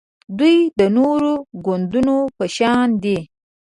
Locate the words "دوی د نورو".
0.37-1.33